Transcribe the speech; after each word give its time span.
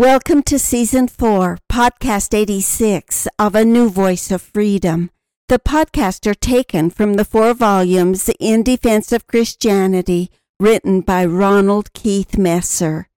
Welcome 0.00 0.44
to 0.44 0.58
Season 0.58 1.08
4, 1.08 1.58
Podcast 1.70 2.32
86 2.32 3.28
of 3.38 3.54
A 3.54 3.66
New 3.66 3.90
Voice 3.90 4.30
of 4.30 4.40
Freedom. 4.40 5.10
The 5.50 5.58
podcasts 5.58 6.26
are 6.26 6.32
taken 6.32 6.88
from 6.88 7.14
the 7.14 7.24
four 7.26 7.52
volumes 7.52 8.30
In 8.40 8.62
Defense 8.62 9.12
of 9.12 9.26
Christianity, 9.26 10.30
written 10.58 11.02
by 11.02 11.26
Ronald 11.26 11.92
Keith 11.92 12.38
Messer. 12.38 13.10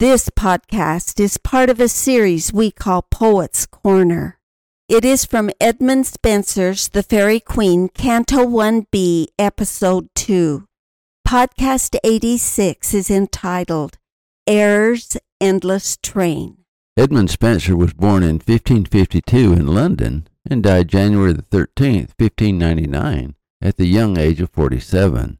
This 0.00 0.28
podcast 0.28 1.18
is 1.18 1.38
part 1.38 1.70
of 1.70 1.80
a 1.80 1.88
series 1.88 2.52
we 2.52 2.72
call 2.72 3.06
Poets 3.10 3.64
Corner. 3.64 4.38
It 4.86 5.06
is 5.06 5.24
from 5.24 5.50
Edmund 5.58 6.04
Spenser's 6.04 6.88
The 6.88 7.02
Faerie 7.02 7.40
Queene, 7.40 7.88
Canto 7.88 8.44
1b, 8.44 9.28
Episode 9.38 10.10
2. 10.14 10.66
Podcast 11.26 11.96
86 12.04 12.92
is 12.92 13.10
entitled 13.10 13.96
Error's 14.46 15.16
Endless 15.40 15.96
Train. 16.02 16.58
Edmund 16.96 17.30
Spenser 17.30 17.76
was 17.76 17.94
born 17.94 18.22
in 18.22 18.36
1552 18.36 19.52
in 19.52 19.66
London 19.68 20.28
and 20.48 20.62
died 20.62 20.88
January 20.88 21.32
the 21.32 21.42
13th, 21.42 22.12
1599, 22.18 23.34
at 23.62 23.76
the 23.76 23.86
young 23.86 24.18
age 24.18 24.40
of 24.40 24.50
47. 24.50 25.38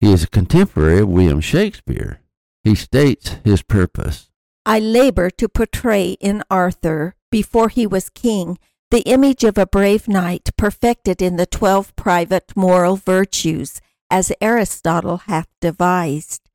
He 0.00 0.12
is 0.12 0.24
a 0.24 0.28
contemporary 0.28 1.00
of 1.00 1.08
William 1.08 1.40
Shakespeare 1.40 2.20
he 2.66 2.74
states 2.74 3.36
his 3.44 3.62
purpose. 3.62 4.28
I 4.66 4.80
labor 4.80 5.30
to 5.30 5.48
portray 5.48 6.16
in 6.20 6.42
Arthur, 6.50 7.14
before 7.30 7.68
he 7.68 7.86
was 7.86 8.10
king, 8.10 8.58
the 8.90 9.02
image 9.02 9.44
of 9.44 9.56
a 9.56 9.68
brave 9.68 10.08
knight 10.08 10.50
perfected 10.58 11.22
in 11.22 11.36
the 11.36 11.46
twelve 11.46 11.94
private 11.94 12.56
moral 12.56 12.96
virtues, 12.96 13.80
as 14.10 14.32
Aristotle 14.40 15.18
hath 15.28 15.46
devised, 15.60 16.45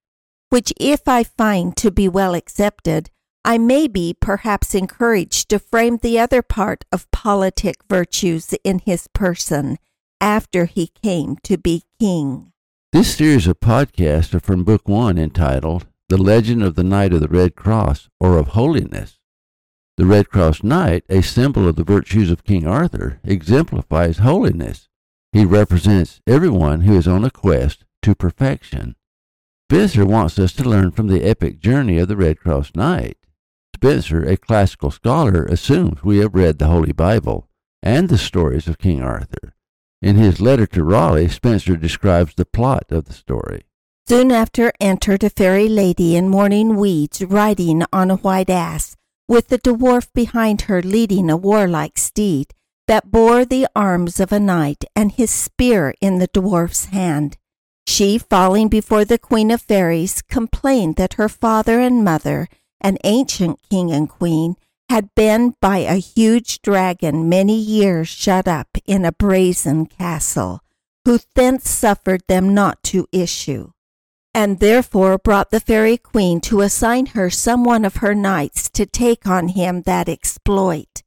which 0.51 0.73
if 0.79 1.07
I 1.07 1.23
find 1.23 1.75
to 1.77 1.89
be 1.89 2.09
well 2.09 2.35
accepted, 2.35 3.09
I 3.43 3.57
may 3.57 3.87
be 3.87 4.13
perhaps 4.13 4.75
encouraged 4.75 5.49
to 5.49 5.59
frame 5.59 5.97
the 5.97 6.19
other 6.19 6.41
part 6.41 6.83
of 6.91 7.09
politic 7.11 7.77
virtues 7.89 8.53
in 8.63 8.79
his 8.79 9.07
person, 9.13 9.77
after 10.19 10.65
he 10.65 10.91
came 11.01 11.37
to 11.43 11.57
be 11.57 11.85
king. 11.99 12.51
This 12.91 13.15
series 13.15 13.47
of 13.47 13.61
podcasts 13.61 14.35
are 14.35 14.41
from 14.41 14.65
Book 14.65 14.89
One 14.89 15.17
entitled 15.17 15.87
the 16.09 16.17
legend 16.17 16.61
of 16.61 16.75
the 16.75 16.83
Knight 16.83 17.13
of 17.13 17.21
the 17.21 17.29
Red 17.29 17.55
Cross, 17.55 18.09
or 18.19 18.37
of 18.37 18.49
holiness. 18.49 19.17
The 19.95 20.05
Red 20.05 20.29
Cross 20.29 20.61
Knight, 20.61 21.05
a 21.07 21.21
symbol 21.21 21.69
of 21.69 21.77
the 21.77 21.85
virtues 21.85 22.29
of 22.29 22.43
King 22.43 22.67
Arthur, 22.67 23.21
exemplifies 23.23 24.17
holiness. 24.17 24.89
He 25.31 25.45
represents 25.45 26.19
everyone 26.27 26.81
who 26.81 26.97
is 26.97 27.07
on 27.07 27.23
a 27.23 27.31
quest 27.31 27.85
to 28.01 28.13
perfection. 28.13 28.97
Spenser 29.71 30.05
wants 30.05 30.37
us 30.37 30.51
to 30.51 30.67
learn 30.67 30.91
from 30.91 31.07
the 31.07 31.23
epic 31.23 31.61
journey 31.61 31.97
of 31.97 32.09
the 32.09 32.17
Red 32.17 32.41
Cross 32.41 32.73
Knight. 32.75 33.15
Spenser, 33.73 34.21
a 34.21 34.35
classical 34.35 34.91
scholar, 34.91 35.45
assumes 35.45 36.03
we 36.03 36.17
have 36.17 36.35
read 36.35 36.59
the 36.59 36.67
Holy 36.67 36.91
Bible 36.91 37.47
and 37.81 38.09
the 38.09 38.17
stories 38.17 38.67
of 38.67 38.77
King 38.77 39.01
Arthur. 39.01 39.55
In 40.01 40.17
his 40.17 40.41
letter 40.41 40.67
to 40.67 40.83
Raleigh, 40.83 41.29
Spenser 41.29 41.77
describes 41.77 42.33
the 42.35 42.43
plot 42.43 42.87
of 42.89 43.05
the 43.05 43.13
story. 43.13 43.63
Soon 44.09 44.29
after 44.29 44.73
entered 44.81 45.23
a 45.23 45.29
fairy 45.29 45.69
lady 45.69 46.17
in 46.17 46.27
mourning 46.27 46.75
weeds 46.75 47.21
riding 47.21 47.85
on 47.93 48.11
a 48.11 48.17
white 48.17 48.49
ass, 48.49 48.97
with 49.29 49.47
the 49.47 49.57
dwarf 49.57 50.09
behind 50.13 50.63
her 50.63 50.81
leading 50.81 51.29
a 51.29 51.37
warlike 51.37 51.97
steed 51.97 52.53
that 52.87 53.09
bore 53.09 53.45
the 53.45 53.67
arms 53.73 54.19
of 54.19 54.33
a 54.33 54.39
knight 54.41 54.83
and 54.97 55.13
his 55.13 55.31
spear 55.31 55.93
in 56.01 56.17
the 56.17 56.27
dwarf's 56.27 56.87
hand. 56.87 57.37
She, 57.87 58.17
falling 58.17 58.67
before 58.67 59.05
the 59.05 59.17
queen 59.17 59.51
of 59.51 59.61
fairies, 59.61 60.21
complained 60.21 60.95
that 60.95 61.15
her 61.15 61.29
father 61.29 61.79
and 61.79 62.03
mother, 62.03 62.47
an 62.79 62.97
ancient 63.03 63.59
king 63.69 63.91
and 63.91 64.09
queen, 64.09 64.55
had 64.89 65.13
been 65.15 65.55
by 65.61 65.79
a 65.79 65.95
huge 65.95 66.61
dragon 66.61 67.29
many 67.29 67.57
years 67.57 68.07
shut 68.07 68.47
up 68.47 68.69
in 68.85 69.05
a 69.05 69.11
brazen 69.11 69.85
castle, 69.85 70.61
who 71.05 71.19
thence 71.35 71.69
suffered 71.69 72.23
them 72.27 72.53
not 72.53 72.83
to 72.83 73.07
issue 73.11 73.71
and 74.33 74.59
therefore 74.59 75.17
brought 75.17 75.51
the 75.51 75.59
fairy 75.59 75.97
queen 75.97 76.39
to 76.39 76.61
assign 76.61 77.07
her 77.07 77.29
some 77.29 77.63
one 77.63 77.83
of 77.83 77.97
her 77.97 78.15
knights 78.15 78.69
to 78.69 78.85
take 78.85 79.27
on 79.27 79.49
him 79.49 79.81
that 79.83 80.07
exploit. 80.07 81.03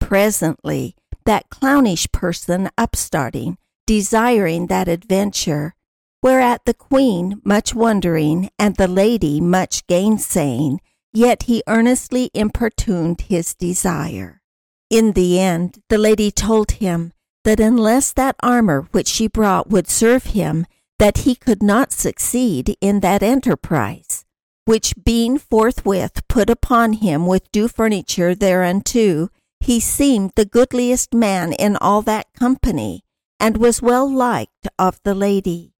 Presently, 0.00 0.96
that 1.24 1.50
clownish 1.50 2.10
person 2.12 2.70
upstarting, 2.78 3.58
desiring 3.86 4.68
that 4.68 4.88
adventure, 4.88 5.74
whereat 6.22 6.64
the 6.64 6.74
queen 6.74 7.40
much 7.44 7.74
wondering, 7.74 8.48
and 8.58 8.76
the 8.76 8.88
lady 8.88 9.40
much 9.40 9.86
gainsaying, 9.86 10.78
yet 11.12 11.44
he 11.44 11.62
earnestly 11.66 12.30
importuned 12.32 13.22
his 13.22 13.54
desire. 13.54 14.40
In 14.88 15.12
the 15.12 15.40
end, 15.40 15.82
the 15.88 15.98
lady 15.98 16.30
told 16.30 16.72
him 16.72 17.12
that 17.44 17.58
unless 17.58 18.12
that 18.12 18.36
armor 18.42 18.86
which 18.92 19.08
she 19.08 19.26
brought 19.26 19.68
would 19.68 19.88
serve 19.88 20.24
him, 20.26 20.66
that 20.98 21.18
he 21.18 21.34
could 21.34 21.62
not 21.62 21.90
succeed 21.90 22.76
in 22.80 23.00
that 23.00 23.22
enterprise, 23.22 24.24
which 24.64 24.94
being 25.02 25.38
forthwith 25.38 26.22
put 26.28 26.48
upon 26.48 26.92
him 26.94 27.26
with 27.26 27.50
due 27.50 27.66
furniture 27.66 28.34
thereunto, 28.34 29.28
he 29.58 29.80
seemed 29.80 30.30
the 30.36 30.44
goodliest 30.44 31.12
man 31.12 31.52
in 31.52 31.76
all 31.76 32.02
that 32.02 32.26
company, 32.38 33.02
and 33.40 33.56
was 33.56 33.82
well 33.82 34.08
liked 34.08 34.68
of 34.78 35.00
the 35.02 35.14
lady. 35.14 35.71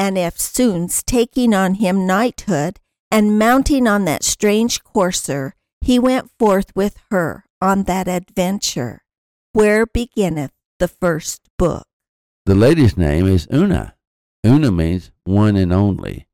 And 0.00 0.16
eftsoons 0.16 1.04
taking 1.04 1.52
on 1.52 1.74
him 1.74 2.06
knighthood, 2.06 2.80
and 3.10 3.38
mounting 3.38 3.86
on 3.86 4.06
that 4.06 4.24
strange 4.24 4.82
courser, 4.82 5.52
he 5.82 5.98
went 5.98 6.30
forth 6.38 6.74
with 6.74 6.96
her 7.10 7.44
on 7.60 7.82
that 7.82 8.08
adventure, 8.08 9.02
where 9.52 9.84
beginneth 9.84 10.52
the 10.78 10.88
first 10.88 11.42
book. 11.58 11.86
The 12.46 12.54
lady's 12.54 12.96
name 12.96 13.26
is 13.26 13.46
Una, 13.52 13.94
Una 14.46 14.70
means 14.70 15.10
one 15.24 15.54
and 15.54 15.70
only. 15.70 16.26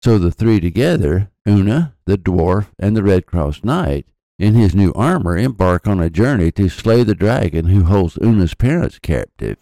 So 0.00 0.16
the 0.16 0.30
three 0.30 0.60
together, 0.60 1.32
Una, 1.48 1.96
the 2.06 2.16
dwarf, 2.16 2.68
and 2.78 2.96
the 2.96 3.02
Red 3.02 3.26
Cross 3.26 3.64
Knight, 3.64 4.06
in 4.38 4.54
his 4.54 4.72
new 4.72 4.92
armor, 4.92 5.36
embark 5.36 5.88
on 5.88 5.98
a 5.98 6.10
journey 6.10 6.52
to 6.52 6.68
slay 6.68 7.02
the 7.02 7.16
dragon 7.16 7.66
who 7.66 7.82
holds 7.86 8.16
Una's 8.22 8.54
parents 8.54 9.00
captive. 9.00 9.56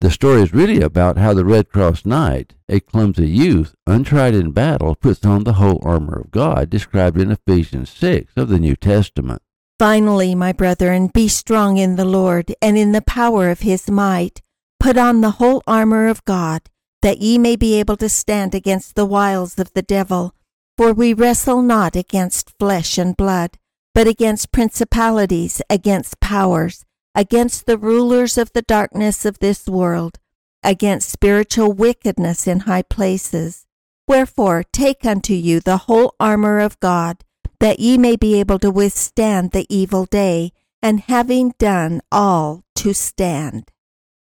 The 0.00 0.12
story 0.12 0.42
is 0.42 0.52
really 0.52 0.80
about 0.80 1.18
how 1.18 1.34
the 1.34 1.44
Red 1.44 1.70
Cross 1.70 2.06
Knight, 2.06 2.54
a 2.68 2.78
clumsy 2.78 3.28
youth, 3.28 3.74
untried 3.84 4.32
in 4.32 4.52
battle, 4.52 4.94
puts 4.94 5.24
on 5.24 5.42
the 5.42 5.54
whole 5.54 5.80
armor 5.82 6.20
of 6.20 6.30
God 6.30 6.70
described 6.70 7.20
in 7.20 7.32
Ephesians 7.32 7.90
6 7.90 8.32
of 8.36 8.48
the 8.48 8.60
New 8.60 8.76
Testament. 8.76 9.42
Finally, 9.76 10.36
my 10.36 10.52
brethren, 10.52 11.08
be 11.12 11.26
strong 11.26 11.78
in 11.78 11.96
the 11.96 12.04
Lord 12.04 12.54
and 12.62 12.78
in 12.78 12.92
the 12.92 13.02
power 13.02 13.50
of 13.50 13.60
his 13.60 13.90
might. 13.90 14.40
Put 14.78 14.96
on 14.96 15.20
the 15.20 15.32
whole 15.32 15.64
armor 15.66 16.06
of 16.06 16.24
God 16.24 16.62
that 17.02 17.18
ye 17.18 17.36
may 17.36 17.56
be 17.56 17.78
able 17.80 17.96
to 17.96 18.08
stand 18.08 18.54
against 18.54 18.94
the 18.94 19.06
wiles 19.06 19.58
of 19.58 19.72
the 19.72 19.82
devil. 19.82 20.34
For 20.76 20.92
we 20.92 21.12
wrestle 21.12 21.62
not 21.62 21.96
against 21.96 22.54
flesh 22.58 22.98
and 22.98 23.16
blood, 23.16 23.58
but 23.94 24.06
against 24.06 24.52
principalities, 24.52 25.60
against 25.68 26.20
powers, 26.20 26.84
against 27.18 27.66
the 27.66 27.76
rulers 27.76 28.38
of 28.38 28.52
the 28.52 28.62
darkness 28.62 29.24
of 29.24 29.40
this 29.40 29.66
world, 29.66 30.20
against 30.62 31.10
spiritual 31.10 31.72
wickedness 31.72 32.46
in 32.46 32.60
high 32.60 32.82
places. 32.82 33.66
Wherefore 34.06 34.62
take 34.72 35.04
unto 35.04 35.34
you 35.34 35.58
the 35.58 35.78
whole 35.88 36.14
armor 36.20 36.60
of 36.60 36.78
God, 36.78 37.24
that 37.58 37.80
ye 37.80 37.98
may 37.98 38.14
be 38.14 38.38
able 38.38 38.60
to 38.60 38.70
withstand 38.70 39.50
the 39.50 39.66
evil 39.68 40.04
day, 40.04 40.52
and 40.80 41.00
having 41.00 41.54
done 41.58 42.02
all 42.12 42.62
to 42.76 42.94
stand. 42.94 43.72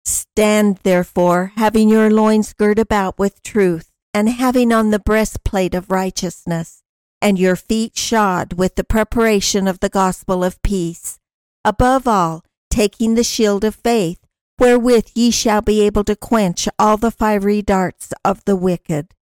Stand 0.03 0.80
therefore, 0.81 1.53
having 1.57 1.89
your 1.89 2.09
loins 2.09 2.53
girt 2.53 2.80
about 2.80 3.19
with 3.19 3.44
truth, 3.44 3.92
and 4.15 4.30
having 4.30 4.74
on 4.74 4.89
the 4.89 4.97
breastplate 4.97 5.75
of 5.75 5.92
righteousness, 5.92 6.81
and 7.21 7.38
your 7.38 7.56
feet 7.56 7.95
shod 7.95 8.53
with 8.53 8.74
the 8.74 8.83
preparation 8.83 9.68
of 9.68 9.80
the 9.80 9.89
gospel 9.89 10.44
of 10.44 10.59
peace. 10.63 11.19
Above 11.63 12.07
all, 12.07 12.44
taking 12.69 13.16
the 13.16 13.24
shield 13.24 13.63
of 13.63 13.75
faith, 13.75 14.19
wherewith 14.57 15.07
ye 15.16 15.31
shall 15.31 15.62
be 15.62 15.81
able 15.81 16.04
to 16.04 16.16
quench 16.16 16.68
all 16.77 16.98
the 16.98 17.12
fiery 17.12 17.62
darts 17.62 18.13
of 18.24 18.44
the 18.45 18.56
wicked. 18.56 19.13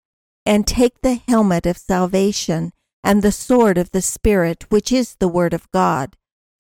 And 0.46 0.66
take 0.66 1.02
the 1.02 1.22
helmet 1.28 1.66
of 1.66 1.78
salvation, 1.78 2.72
and 3.04 3.22
the 3.22 3.32
sword 3.32 3.78
of 3.78 3.92
the 3.92 4.02
Spirit, 4.02 4.66
which 4.70 4.92
is 4.92 5.16
the 5.16 5.28
word 5.28 5.54
of 5.54 5.70
God 5.72 6.16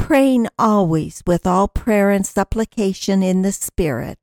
praying 0.07 0.47
always 0.57 1.21
with 1.27 1.45
all 1.45 1.67
prayer 1.67 2.11
and 2.11 2.25
supplication 2.25 3.21
in 3.21 3.41
the 3.41 3.51
Spirit, 3.51 4.17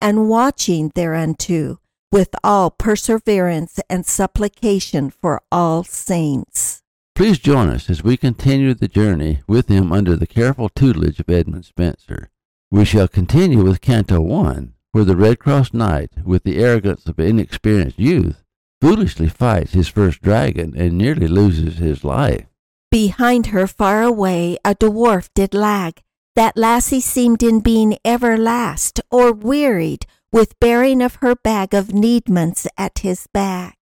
and 0.00 0.28
watching 0.28 0.90
thereunto 0.96 1.78
with 2.10 2.34
all 2.42 2.72
perseverance 2.72 3.78
and 3.88 4.04
supplication 4.04 5.10
for 5.10 5.40
all 5.52 5.84
saints. 5.84 6.82
Please 7.18 7.40
join 7.40 7.68
us 7.68 7.90
as 7.90 8.04
we 8.04 8.16
continue 8.16 8.74
the 8.74 8.86
journey 8.86 9.40
with 9.48 9.66
him 9.66 9.92
under 9.92 10.14
the 10.14 10.24
careful 10.24 10.68
tutelage 10.68 11.18
of 11.18 11.28
Edmund 11.28 11.64
Spenser. 11.64 12.30
We 12.70 12.84
shall 12.84 13.08
continue 13.08 13.64
with 13.64 13.80
Canto 13.80 14.20
1, 14.20 14.74
where 14.92 15.04
the 15.04 15.16
Red 15.16 15.40
Cross 15.40 15.74
Knight, 15.74 16.12
with 16.24 16.44
the 16.44 16.62
arrogance 16.62 17.06
of 17.06 17.18
inexperienced 17.18 17.98
youth, 17.98 18.44
foolishly 18.80 19.28
fights 19.28 19.72
his 19.72 19.88
first 19.88 20.22
dragon 20.22 20.74
and 20.76 20.96
nearly 20.96 21.26
loses 21.26 21.78
his 21.78 22.04
life. 22.04 22.46
Behind 22.88 23.46
her 23.46 23.66
far 23.66 24.04
away 24.04 24.56
a 24.64 24.76
dwarf 24.76 25.28
did 25.34 25.54
lag. 25.54 26.00
That 26.36 26.56
lassie 26.56 27.00
seemed 27.00 27.42
in 27.42 27.58
being 27.58 27.98
ever 28.04 28.38
last, 28.38 29.00
or 29.10 29.32
wearied 29.32 30.06
with 30.30 30.60
bearing 30.60 31.02
of 31.02 31.16
her 31.16 31.34
bag 31.34 31.74
of 31.74 31.92
needments 31.92 32.68
at 32.78 33.00
his 33.00 33.26
back. 33.34 33.77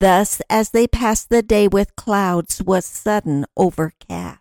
Thus 0.00 0.42
as 0.50 0.70
they 0.70 0.86
passed 0.86 1.30
the 1.30 1.42
day 1.42 1.68
with 1.68 1.96
clouds 1.96 2.62
was 2.62 2.84
sudden 2.84 3.46
overcast. 3.56 4.40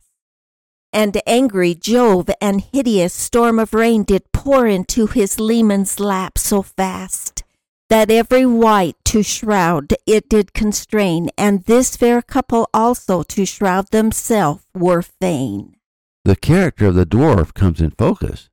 And 0.92 1.22
angry 1.26 1.76
Jove 1.76 2.30
and 2.42 2.62
hideous 2.62 3.14
storm 3.14 3.60
of 3.60 3.74
rain 3.74 4.04
did 4.04 4.32
pour 4.32 4.68
into 4.68 5.08
his 5.08 5.40
leman's 5.40 6.00
lap 6.00 6.38
so 6.38 6.62
fast 6.62 7.44
that 7.90 8.10
every 8.10 8.46
wight 8.46 8.96
to 9.06 9.22
shroud 9.22 9.94
it 10.08 10.28
did 10.28 10.54
constrain, 10.54 11.30
and 11.38 11.64
this 11.66 11.96
fair 11.96 12.22
couple 12.22 12.68
also 12.74 13.24
to 13.24 13.46
shroud 13.46 13.92
themselves 13.92 14.66
were 14.74 15.02
fain. 15.02 15.76
The 16.24 16.36
character 16.36 16.88
of 16.88 16.96
the 16.96 17.06
dwarf 17.06 17.54
comes 17.54 17.80
in 17.80 17.92
focus. 17.92 18.50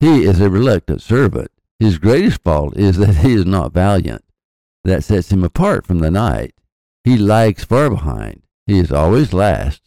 He 0.00 0.24
is 0.24 0.40
a 0.40 0.50
reluctant 0.50 1.00
servant. 1.00 1.50
His 1.78 1.98
greatest 1.98 2.42
fault 2.42 2.76
is 2.76 2.98
that 2.98 3.16
he 3.16 3.32
is 3.32 3.46
not 3.46 3.72
valiant. 3.72 4.24
That 4.84 5.04
sets 5.04 5.32
him 5.32 5.42
apart 5.42 5.86
from 5.86 6.00
the 6.00 6.10
knight. 6.10 6.54
He 7.04 7.16
lags 7.16 7.64
far 7.64 7.90
behind. 7.90 8.42
He 8.66 8.78
is 8.78 8.92
always 8.92 9.32
last. 9.32 9.82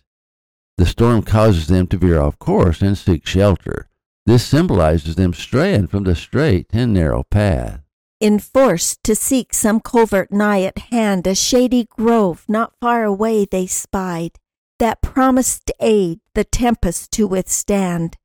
The 0.77 0.85
storm 0.85 1.23
causes 1.23 1.67
them 1.67 1.87
to 1.87 1.97
veer 1.97 2.19
off 2.19 2.37
course 2.37 2.81
and 2.81 2.97
seek 2.97 3.25
shelter. 3.25 3.89
This 4.25 4.45
symbolizes 4.45 5.15
them 5.15 5.33
straying 5.33 5.87
from 5.87 6.03
the 6.03 6.15
straight 6.15 6.67
and 6.71 6.93
narrow 6.93 7.23
path. 7.23 7.81
Enforced 8.19 9.03
to 9.03 9.15
seek 9.15 9.53
some 9.53 9.79
covert 9.79 10.31
nigh 10.31 10.63
at 10.63 10.77
hand, 10.91 11.25
a 11.27 11.35
shady 11.35 11.85
grove 11.85 12.43
not 12.47 12.73
far 12.81 13.03
away 13.03 13.45
they 13.45 13.67
spied, 13.67 14.31
that 14.79 15.01
promised 15.01 15.71
aid 15.79 16.19
the 16.33 16.43
tempest 16.43 17.11
to 17.11 17.27
withstand, 17.27 18.17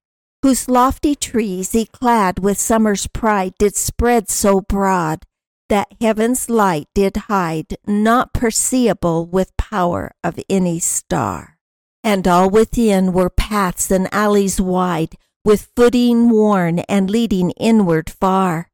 whose 0.43 0.69
lofty 0.69 1.15
trees, 1.15 1.73
yclad 1.73 2.39
with 2.39 2.59
summer's 2.59 3.07
pride, 3.07 3.55
did 3.59 3.77
spread 3.77 4.29
so 4.29 4.61
broad, 4.63 5.25
that 5.73 5.89
heaven's 6.01 6.49
light 6.51 6.87
did 6.95 7.17
hide, 7.17 7.77
not 7.87 8.33
perceivable 8.33 9.27
with 9.27 9.57
power 9.57 10.13
of 10.23 10.39
any 10.49 10.79
star. 10.79 11.59
And 12.05 12.29
all 12.29 12.51
within 12.51 13.13
were 13.13 13.31
paths 13.31 13.91
and 13.91 14.07
alleys 14.13 14.61
wide, 14.61 15.17
with 15.45 15.71
footing 15.75 16.29
worn 16.29 16.81
and 16.81 17.11
leading 17.11 17.51
inward 17.53 18.11
far 18.11 18.69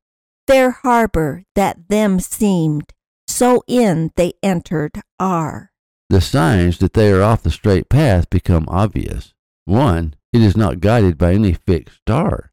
fair 0.49 0.71
harbor 0.71 1.45
that 1.55 1.89
them 1.89 2.19
seemed, 2.19 2.95
so 3.27 3.63
in 3.69 4.11
they 4.17 4.33
entered 4.43 5.03
are. 5.21 5.71
The 6.09 6.23
signs 6.23 6.79
that 6.79 6.95
they 6.95 7.13
are 7.13 7.23
off 7.23 7.43
the 7.43 7.51
straight 7.51 7.91
path 7.91 8.31
become 8.31 8.65
obvious. 8.67 9.35
One, 9.67 10.15
it 10.33 10.41
is 10.41 10.57
not 10.57 10.81
guided 10.81 11.19
by 11.19 11.35
any 11.35 11.53
fixed 11.53 11.99
star. 11.99 12.51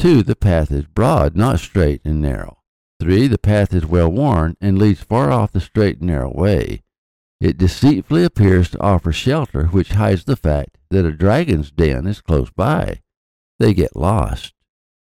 Two, 0.00 0.24
the 0.24 0.34
path 0.34 0.72
is 0.72 0.86
broad, 0.86 1.36
not 1.36 1.60
straight 1.60 2.00
and 2.04 2.20
narrow. 2.20 2.57
Three, 3.00 3.28
the 3.28 3.38
path 3.38 3.72
is 3.72 3.86
well 3.86 4.10
worn 4.10 4.56
and 4.60 4.78
leads 4.78 5.02
far 5.02 5.30
off 5.30 5.52
the 5.52 5.60
straight 5.60 5.98
and 5.98 6.08
narrow 6.08 6.32
way. 6.34 6.82
It 7.40 7.56
deceitfully 7.56 8.24
appears 8.24 8.70
to 8.70 8.80
offer 8.80 9.12
shelter, 9.12 9.66
which 9.66 9.92
hides 9.92 10.24
the 10.24 10.36
fact 10.36 10.76
that 10.90 11.04
a 11.04 11.12
dragon's 11.12 11.70
den 11.70 12.06
is 12.06 12.20
close 12.20 12.50
by. 12.50 13.00
They 13.60 13.74
get 13.74 13.94
lost. 13.94 14.54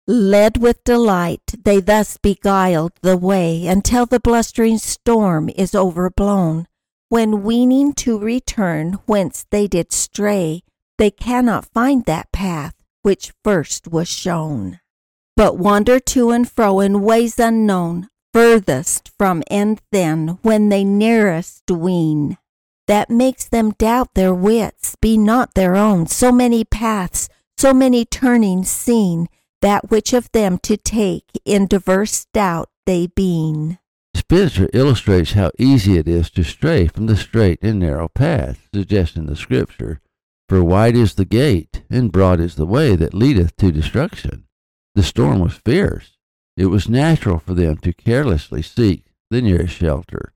Led 0.07 0.59
with 0.59 0.85
delight, 0.85 1.55
they 1.65 1.81
thus 1.81 2.17
beguiled 2.17 2.93
the 3.03 3.17
way 3.17 3.67
until 3.67 4.07
the 4.07 4.21
blustering 4.21 4.79
storm 4.79 5.49
is 5.57 5.75
overblown. 5.75 6.67
When 7.09 7.43
weening 7.43 7.95
to 7.95 8.19
return 8.19 8.99
whence 9.07 9.47
they 9.51 9.67
did 9.67 9.93
stray, 9.93 10.63
they 10.99 11.11
cannot 11.11 11.73
find 11.73 12.05
that 12.05 12.31
path 12.33 12.75
which 13.03 13.33
first 13.45 13.89
was 13.89 14.09
shown, 14.09 14.81
but 15.37 15.59
wander 15.59 16.01
to 16.01 16.31
and 16.31 16.51
fro 16.51 16.81
in 16.81 17.03
ways 17.03 17.39
unknown, 17.39 18.09
furthest 18.33 19.11
from 19.19 19.43
end 19.51 19.81
then 19.93 20.39
when 20.43 20.71
they 20.71 20.83
nearest 20.83 21.71
ween. 21.71 22.39
That 22.87 23.11
makes 23.11 23.49
them 23.49 23.73
doubt 23.73 24.15
their 24.15 24.35
wits 24.35 24.97
be 25.01 25.19
not 25.19 25.55
their 25.55 25.77
own, 25.77 26.07
so 26.07 26.33
many 26.33 26.65
paths, 26.65 27.29
so 27.59 27.75
many 27.75 28.05
turnings 28.05 28.71
seen, 28.71 29.29
that 29.61 29.91
which 29.91 30.13
of 30.13 30.31
them 30.33 30.59
to 30.59 30.77
take 30.77 31.25
in 31.45 31.67
diverse 31.67 32.27
doubt 32.33 32.71
they 32.87 33.09
being. 33.09 33.79
Spenser 34.15 34.69
illustrates 34.73 35.33
how 35.33 35.51
easy 35.59 35.99
it 35.99 36.09
is 36.09 36.31
to 36.31 36.43
stray 36.43 36.87
from 36.87 37.07
the 37.07 37.17
straight 37.17 37.59
and 37.61 37.79
narrow 37.79 38.09
path, 38.09 38.69
suggesting 38.73 39.27
the 39.27 39.37
scripture, 39.37 40.01
For 40.49 40.65
wide 40.65 40.97
is 40.97 41.15
the 41.15 41.25
gate, 41.25 41.83
and 41.91 42.11
broad 42.13 42.41
is 42.41 42.55
the 42.55 42.67
way 42.67 42.97
that 42.97 43.13
leadeth 43.13 43.57
to 43.57 43.71
destruction. 43.71 44.46
The 44.97 45.03
storm 45.03 45.41
was 45.41 45.61
fierce. 45.65 46.17
It 46.57 46.67
was 46.67 46.89
natural 46.89 47.39
for 47.39 47.53
them 47.53 47.77
to 47.79 47.93
carelessly 47.93 48.63
seek 48.63 49.05
the 49.31 49.43
nearest 49.43 49.75
shelter. 49.75 50.33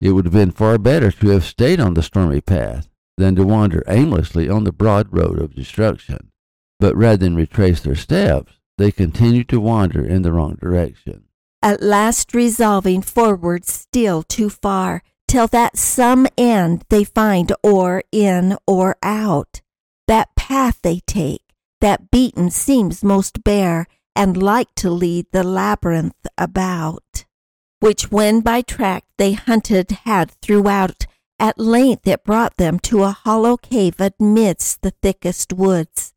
It 0.00 0.12
would 0.12 0.24
have 0.24 0.32
been 0.32 0.52
far 0.52 0.78
better 0.78 1.10
to 1.10 1.28
have 1.30 1.44
stayed 1.44 1.80
on 1.80 1.94
the 1.94 2.02
stormy 2.04 2.40
path 2.40 2.88
than 3.16 3.34
to 3.34 3.44
wander 3.44 3.82
aimlessly 3.88 4.48
on 4.48 4.62
the 4.62 4.70
broad 4.70 5.08
road 5.10 5.40
of 5.40 5.56
destruction. 5.56 6.30
But 6.78 6.94
rather 6.94 7.16
than 7.16 7.34
retrace 7.34 7.80
their 7.80 7.96
steps, 7.96 8.52
they 8.76 8.92
continued 8.92 9.48
to 9.48 9.58
wander 9.58 10.04
in 10.04 10.22
the 10.22 10.32
wrong 10.32 10.56
direction. 10.60 11.24
At 11.60 11.82
last 11.82 12.32
resolving 12.34 13.02
forward 13.02 13.66
still 13.66 14.22
too 14.22 14.48
far, 14.48 15.02
till 15.26 15.48
that 15.48 15.76
some 15.76 16.28
end 16.38 16.84
they 16.88 17.02
find 17.02 17.52
or 17.64 18.04
in 18.12 18.56
or 18.64 18.96
out. 19.02 19.60
That 20.06 20.36
path 20.36 20.78
they 20.82 21.00
take, 21.00 21.42
that 21.80 22.10
beaten 22.10 22.50
seems 22.50 23.04
most 23.04 23.44
bare, 23.44 23.86
and 24.16 24.42
like 24.42 24.74
to 24.74 24.90
lead 24.90 25.26
the 25.32 25.44
labyrinth 25.44 26.26
about. 26.36 27.24
Which 27.80 28.10
when 28.10 28.40
by 28.40 28.62
track 28.62 29.04
they 29.16 29.32
hunted 29.32 29.90
had 30.04 30.32
throughout, 30.42 31.06
at 31.38 31.58
length 31.58 32.06
it 32.06 32.24
brought 32.24 32.56
them 32.56 32.80
to 32.80 33.04
a 33.04 33.10
hollow 33.10 33.56
cave 33.56 34.00
amidst 34.00 34.82
the 34.82 34.90
thickest 35.02 35.52
woods. 35.52 36.12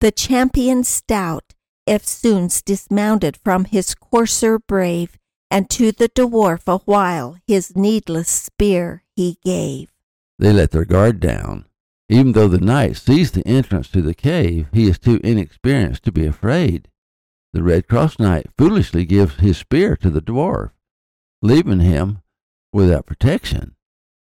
The 0.00 0.10
champion 0.10 0.82
stout, 0.82 1.54
eftsoons 1.88 2.64
dismounted 2.64 3.36
from 3.36 3.66
his 3.66 3.94
courser 3.94 4.58
brave, 4.58 5.16
and 5.50 5.70
to 5.70 5.92
the 5.92 6.08
dwarf 6.08 6.62
a 6.66 6.78
while 6.78 7.36
his 7.46 7.76
needless 7.76 8.28
spear 8.28 9.04
he 9.14 9.38
gave. 9.44 9.92
They 10.38 10.52
let 10.52 10.72
their 10.72 10.84
guard 10.84 11.20
down. 11.20 11.66
Even 12.08 12.32
though 12.32 12.48
the 12.48 12.58
knight 12.58 12.96
sees 12.96 13.30
the 13.30 13.46
entrance 13.46 13.88
to 13.88 14.02
the 14.02 14.14
cave, 14.14 14.68
he 14.72 14.88
is 14.88 14.98
too 14.98 15.20
inexperienced 15.24 16.02
to 16.04 16.12
be 16.12 16.26
afraid. 16.26 16.88
The 17.52 17.62
Red 17.62 17.88
Cross 17.88 18.18
Knight 18.18 18.46
foolishly 18.58 19.04
gives 19.04 19.36
his 19.36 19.56
spear 19.56 19.96
to 19.96 20.10
the 20.10 20.20
dwarf, 20.20 20.72
leaving 21.40 21.80
him 21.80 22.20
without 22.72 23.06
protection. 23.06 23.76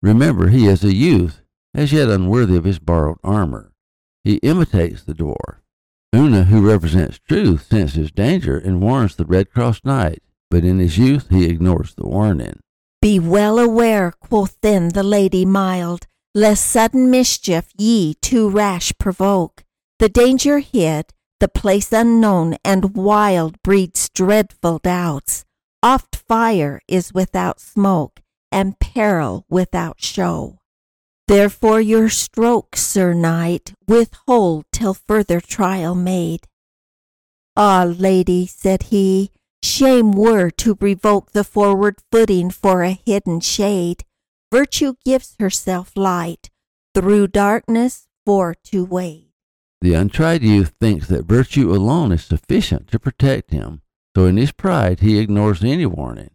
Remember, 0.03 0.49
he 0.49 0.67
is 0.67 0.83
a 0.83 0.95
youth, 0.95 1.43
as 1.75 1.93
yet 1.93 2.09
unworthy 2.09 2.57
of 2.57 2.65
his 2.65 2.79
borrowed 2.79 3.19
armor. 3.23 3.73
He 4.25 4.37
imitates 4.37 5.03
the 5.03 5.15
dwarf. 5.15 5.59
Una, 6.15 6.45
who 6.45 6.67
represents 6.67 7.19
truth, 7.19 7.67
senses 7.69 8.11
danger 8.11 8.57
and 8.57 8.81
warns 8.81 9.17
the 9.17 9.27
Red 9.27 9.51
Cross 9.51 9.83
Knight, 9.85 10.23
but 10.51 10.65
in 10.65 10.79
his 10.79 10.97
youth 10.97 11.29
he 11.29 11.45
ignores 11.45 11.95
the 11.95 12.07
warning. 12.07 12.61
Be 13.03 13.21
well 13.21 13.59
aware, 13.59 14.13
quoth 14.13 14.57
then 14.63 14.89
the 14.89 15.03
lady 15.03 15.45
mild, 15.45 16.07
lest 16.35 16.67
sudden 16.67 17.11
mischief 17.11 17.69
ye 17.77 18.15
too 18.15 18.49
rash 18.49 18.93
provoke. 18.99 19.65
The 19.99 20.09
danger 20.09 20.59
hid, 20.61 21.07
the 21.41 21.49
place 21.49 21.93
unknown 21.93 22.57
and 22.65 22.97
wild 22.97 23.63
breeds 23.63 24.09
dreadful 24.09 24.79
doubts. 24.79 25.45
Oft 25.83 26.17
fire 26.17 26.81
is 26.89 27.15
without 27.15 27.61
smoke, 27.61 28.21
and 28.51 28.79
peril 28.81 29.45
without 29.49 30.01
show. 30.01 30.59
Therefore 31.29 31.81
your 31.81 32.09
stroke, 32.09 32.75
Sir 32.75 33.13
Knight, 33.13 33.75
withhold 33.87 34.65
till 34.73 34.95
further 34.95 35.41
trial 35.41 35.95
made. 35.95 36.47
Ah, 37.57 37.85
lady, 37.85 38.47
said 38.47 38.85
he, 38.85 39.31
shame 39.63 40.13
were 40.13 40.51
to 40.51 40.79
revoke 40.81 41.33
the 41.33 41.45
forward 41.45 41.97
footing 42.11 42.51
for 42.51 42.83
a 42.83 42.99
hidden 43.05 43.41
shade. 43.41 44.05
Virtue 44.51 44.95
gives 45.05 45.37
herself 45.39 45.93
light, 45.95 46.51
through 46.95 47.27
darkness 47.29 48.07
for 48.25 48.55
to 48.65 48.85
wade. 48.85 49.33
The 49.81 49.95
untried 49.95 50.43
youth 50.43 50.75
thinks 50.81 51.07
that 51.09 51.27
virtue 51.27 51.71
alone 51.73 52.13
is 52.13 52.25
sufficient 52.25 52.89
to 52.89 52.99
protect 52.99 53.51
him, 53.51 53.83
so 54.17 54.25
in 54.25 54.37
his 54.37 54.53
pride 54.53 55.01
he 55.01 55.19
ignores 55.19 55.63
any 55.63 55.87
warning, 55.87 56.31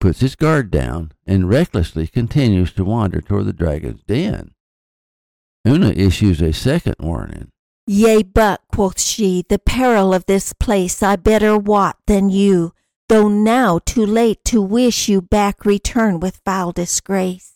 puts 0.00 0.20
his 0.20 0.36
guard 0.36 0.70
down, 0.70 1.12
and 1.26 1.48
recklessly 1.48 2.06
continues 2.06 2.72
to 2.74 2.84
wander 2.84 3.20
toward 3.20 3.46
the 3.46 3.52
dragon's 3.52 4.02
den. 4.04 4.52
Una 5.66 5.90
issues 5.90 6.40
a 6.40 6.52
second 6.52 6.94
warning. 7.00 7.48
Yea, 7.86 8.22
but, 8.22 8.60
quoth 8.72 9.00
she, 9.00 9.44
the 9.48 9.58
peril 9.58 10.14
of 10.14 10.26
this 10.26 10.52
place 10.52 11.02
I 11.02 11.16
better 11.16 11.58
wot 11.58 11.96
than 12.06 12.30
you, 12.30 12.72
though 13.08 13.28
now 13.28 13.78
too 13.84 14.04
late 14.04 14.44
to 14.44 14.60
wish 14.60 15.08
you 15.08 15.22
back 15.22 15.64
return 15.64 16.20
with 16.20 16.40
foul 16.44 16.72
disgrace. 16.72 17.54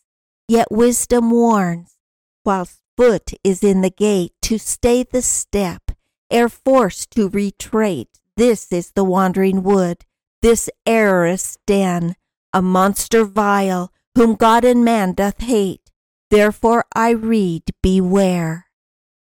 Yet 0.48 0.70
wisdom 0.70 1.30
warns, 1.30 1.96
whilst 2.44 2.80
foot 2.96 3.32
is 3.44 3.62
in 3.62 3.80
the 3.80 3.90
gate, 3.90 4.32
to 4.42 4.58
stay 4.58 5.02
the 5.02 5.22
step, 5.22 5.92
ere 6.30 6.48
forced 6.48 7.10
to 7.12 7.28
retreat. 7.28 8.08
This 8.36 8.72
is 8.72 8.92
the 8.92 9.04
wandering 9.04 9.62
wood, 9.62 10.04
this 10.40 10.70
errorous 10.86 11.58
den, 11.66 12.16
a 12.52 12.62
monster 12.62 13.24
vile, 13.24 13.92
whom 14.14 14.34
God 14.34 14.64
and 14.64 14.84
man 14.84 15.12
doth 15.12 15.40
hate. 15.40 15.90
Therefore 16.30 16.84
I 16.94 17.10
read, 17.10 17.62
beware. 17.82 18.66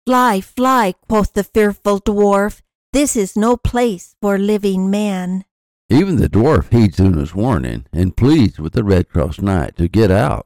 Fly, 0.06 0.42
fly, 0.42 0.94
quoth 1.08 1.34
the 1.34 1.44
fearful 1.44 2.00
dwarf, 2.02 2.62
this 2.94 3.16
is 3.16 3.36
no 3.36 3.58
place 3.58 4.16
for 4.22 4.38
living 4.40 4.90
man. 4.90 5.46
Even 5.92 6.18
the 6.18 6.30
dwarf 6.30 6.72
heeds 6.72 7.00
Una's 7.00 7.34
warning 7.34 7.86
and 7.92 8.16
pleads 8.16 8.60
with 8.60 8.74
the 8.74 8.84
Red 8.84 9.10
Cross 9.10 9.42
Knight 9.42 9.76
to 9.78 9.88
get 9.88 10.12
out. 10.12 10.46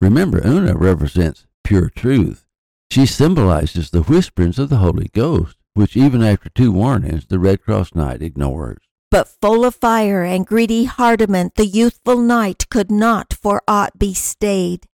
Remember, 0.00 0.40
Una 0.46 0.76
represents 0.76 1.46
pure 1.64 1.90
truth. 1.90 2.46
She 2.90 3.04
symbolizes 3.04 3.90
the 3.90 4.02
whisperings 4.02 4.60
of 4.60 4.68
the 4.68 4.76
Holy 4.76 5.10
Ghost, 5.12 5.56
which 5.74 5.96
even 5.96 6.22
after 6.22 6.48
two 6.50 6.70
warnings 6.70 7.26
the 7.26 7.40
Red 7.40 7.62
Cross 7.62 7.96
Knight 7.96 8.22
ignores. 8.22 8.78
But 9.10 9.26
full 9.26 9.64
of 9.64 9.74
fire 9.74 10.22
and 10.22 10.46
greedy 10.46 10.84
hardiment, 10.84 11.56
the 11.56 11.66
youthful 11.66 12.18
knight 12.18 12.68
could 12.70 12.90
not 12.90 13.32
for 13.32 13.62
aught 13.66 13.98
be 13.98 14.14
stayed. 14.14 14.86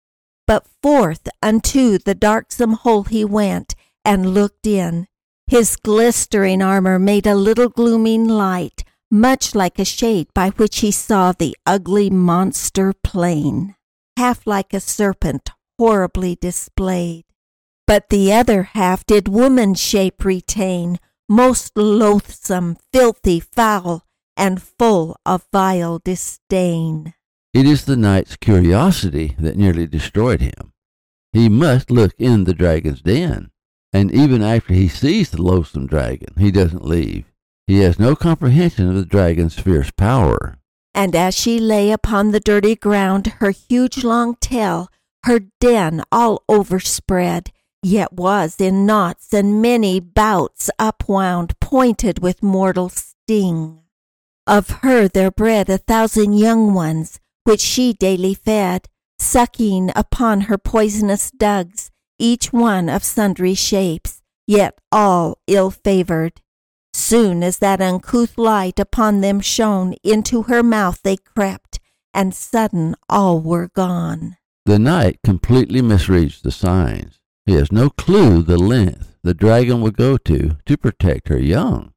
But 0.47 0.67
forth 0.81 1.27
unto 1.43 1.97
the 1.97 2.15
darksome 2.15 2.73
hole 2.73 3.03
he 3.03 3.25
went, 3.25 3.75
and 4.05 4.33
looked 4.33 4.65
in. 4.65 5.07
His 5.47 5.75
glistering 5.75 6.61
armor 6.61 6.97
made 6.97 7.27
a 7.27 7.35
little 7.35 7.69
glooming 7.69 8.27
light, 8.27 8.83
much 9.11 9.53
like 9.53 9.77
a 9.77 9.85
shade 9.85 10.27
by 10.33 10.49
which 10.51 10.79
he 10.79 10.91
saw 10.91 11.33
the 11.33 11.55
ugly 11.65 12.09
monster 12.09 12.93
plain, 13.03 13.75
half 14.17 14.47
like 14.47 14.73
a 14.73 14.79
serpent 14.79 15.49
horribly 15.77 16.37
displayed. 16.39 17.25
But 17.87 18.09
the 18.09 18.31
other 18.31 18.63
half 18.63 19.05
did 19.05 19.27
woman's 19.27 19.81
shape 19.81 20.23
retain, 20.23 20.97
most 21.27 21.75
loathsome, 21.75 22.77
filthy, 22.93 23.39
foul, 23.39 24.05
and 24.37 24.61
full 24.61 25.17
of 25.25 25.47
vile 25.51 25.99
disdain. 25.99 27.13
It 27.53 27.65
is 27.65 27.85
the 27.85 27.97
knight's 27.97 28.37
curiosity 28.37 29.35
that 29.39 29.57
nearly 29.57 29.87
destroyed 29.87 30.39
him. 30.39 30.71
He 31.33 31.49
must 31.49 31.91
look 31.91 32.13
in 32.17 32.43
the 32.43 32.53
dragon's 32.53 33.01
den, 33.01 33.51
and 33.91 34.11
even 34.13 34.41
after 34.41 34.73
he 34.73 34.87
sees 34.87 35.31
the 35.31 35.41
loathsome 35.41 35.87
dragon, 35.87 36.35
he 36.37 36.51
doesn't 36.51 36.85
leave. 36.85 37.30
He 37.71 37.79
has 37.79 37.97
no 37.97 38.17
comprehension 38.17 38.89
of 38.89 38.95
the 38.95 39.05
dragon's 39.05 39.57
fierce 39.57 39.91
power. 39.91 40.57
And 40.93 41.15
as 41.15 41.33
she 41.33 41.57
lay 41.57 41.91
upon 41.91 42.31
the 42.31 42.41
dirty 42.41 42.75
ground, 42.75 43.27
her 43.39 43.51
huge 43.51 44.03
long 44.03 44.35
tail, 44.41 44.89
her 45.23 45.39
den 45.61 46.03
all 46.11 46.43
overspread, 46.49 47.53
yet 47.81 48.11
was 48.11 48.59
in 48.59 48.85
knots 48.85 49.33
and 49.33 49.61
many 49.61 50.01
bouts 50.01 50.69
upwound, 50.77 51.53
pointed 51.61 52.21
with 52.21 52.43
mortal 52.43 52.89
sting. 52.89 53.83
Of 54.45 54.81
her 54.83 55.07
there 55.07 55.31
bred 55.31 55.69
a 55.69 55.77
thousand 55.77 56.33
young 56.33 56.73
ones, 56.73 57.21
which 57.45 57.61
she 57.61 57.93
daily 57.93 58.33
fed, 58.33 58.89
sucking 59.17 59.91
upon 59.95 60.41
her 60.41 60.57
poisonous 60.57 61.31
dugs, 61.31 61.89
each 62.19 62.51
one 62.51 62.89
of 62.89 63.05
sundry 63.05 63.53
shapes, 63.53 64.21
yet 64.45 64.77
all 64.91 65.37
ill 65.47 65.71
favored. 65.71 66.41
Soon 66.93 67.43
as 67.43 67.59
that 67.59 67.81
uncouth 67.81 68.37
light 68.37 68.79
upon 68.79 69.21
them 69.21 69.39
shone, 69.39 69.95
into 70.03 70.43
her 70.43 70.61
mouth 70.63 71.01
they 71.03 71.17
crept, 71.17 71.79
and 72.13 72.33
sudden 72.33 72.95
all 73.09 73.39
were 73.39 73.69
gone. 73.69 74.37
The 74.65 74.79
knight 74.79 75.19
completely 75.23 75.81
misreads 75.81 76.41
the 76.41 76.51
signs. 76.51 77.19
He 77.45 77.53
has 77.53 77.71
no 77.71 77.89
clue 77.89 78.43
the 78.43 78.57
length 78.57 79.15
the 79.23 79.33
dragon 79.33 79.81
will 79.81 79.91
go 79.91 80.17
to 80.17 80.57
to 80.65 80.77
protect 80.77 81.27
her 81.27 81.39
young, 81.39 81.93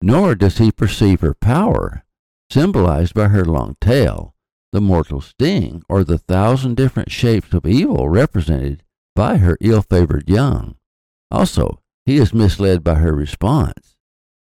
nor 0.00 0.34
does 0.34 0.58
he 0.58 0.70
perceive 0.70 1.20
her 1.20 1.34
power, 1.34 2.04
symbolized 2.50 3.14
by 3.14 3.28
her 3.28 3.44
long 3.44 3.76
tail, 3.80 4.34
the 4.72 4.80
mortal 4.80 5.20
sting, 5.20 5.82
or 5.88 6.04
the 6.04 6.18
thousand 6.18 6.76
different 6.76 7.10
shapes 7.10 7.52
of 7.52 7.66
evil 7.66 8.08
represented 8.08 8.82
by 9.14 9.38
her 9.38 9.58
ill 9.60 9.82
favored 9.82 10.28
young. 10.28 10.76
Also, 11.30 11.80
he 12.06 12.16
is 12.16 12.32
misled 12.32 12.82
by 12.82 12.94
her 12.94 13.12
response. 13.14 13.91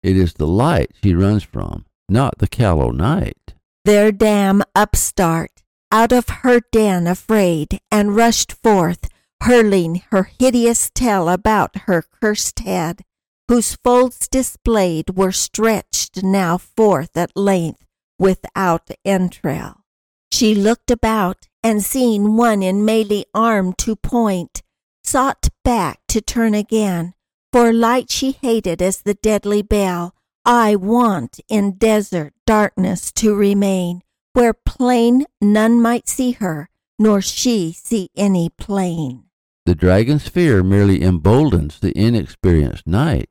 It 0.04 0.18
is 0.18 0.34
the 0.34 0.46
light 0.46 0.90
she 1.02 1.14
runs 1.14 1.44
from, 1.44 1.86
not 2.10 2.36
the 2.36 2.46
callow 2.46 2.90
knight. 2.90 3.54
Their 3.86 4.12
dam 4.12 4.62
upstart, 4.74 5.62
out 5.90 6.12
of 6.12 6.28
her 6.44 6.60
den 6.70 7.06
afraid, 7.06 7.80
and 7.90 8.14
rushed 8.14 8.52
forth, 8.52 9.08
hurling 9.44 10.02
her 10.10 10.24
hideous 10.38 10.90
tail 10.94 11.30
about 11.30 11.84
her 11.86 12.02
cursed 12.02 12.60
head, 12.60 13.00
whose 13.48 13.76
folds 13.76 14.28
displayed 14.28 15.16
were 15.16 15.32
stretched 15.32 16.22
now 16.22 16.58
forth 16.58 17.16
at 17.16 17.34
length 17.34 17.86
without 18.18 18.90
entrail. 19.06 19.84
She 20.30 20.54
looked 20.54 20.90
about, 20.90 21.48
and 21.62 21.82
seeing 21.82 22.36
one 22.36 22.62
in 22.62 22.84
melee 22.84 23.24
arm 23.32 23.72
to 23.78 23.96
point, 23.96 24.62
sought 25.02 25.48
back 25.64 26.00
to 26.08 26.20
turn 26.20 26.52
again, 26.52 27.13
for 27.54 27.72
light 27.72 28.10
she 28.10 28.32
hated 28.32 28.82
as 28.82 29.02
the 29.02 29.14
deadly 29.14 29.62
bell. 29.62 30.12
I 30.44 30.74
want 30.74 31.38
in 31.48 31.76
desert 31.78 32.32
darkness 32.44 33.12
to 33.12 33.32
remain, 33.32 34.02
where 34.32 34.52
plain 34.52 35.24
none 35.40 35.80
might 35.80 36.08
see 36.08 36.32
her, 36.32 36.68
nor 36.98 37.20
she 37.22 37.72
see 37.72 38.08
any 38.16 38.48
plain. 38.48 39.26
The 39.66 39.76
dragon's 39.76 40.26
fear 40.26 40.64
merely 40.64 41.00
emboldens 41.00 41.78
the 41.78 41.96
inexperienced 41.96 42.88
knight. 42.88 43.30